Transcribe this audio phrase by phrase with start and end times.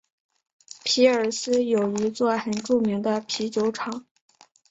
[0.83, 4.03] 皮尔斯有一座很著名的啤酒厂。